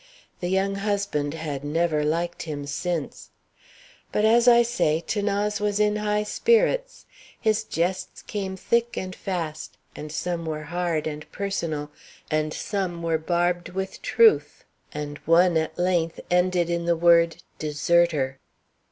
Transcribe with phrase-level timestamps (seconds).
[0.39, 3.29] The young husband had never liked him since.
[4.11, 7.05] But, as I say, 'Thanase was in high spirits.
[7.39, 11.91] His jests came thick and fast, and some were hard and personal,
[12.31, 18.39] and some were barbed with truth, and one, at length, ended in the word "deserter."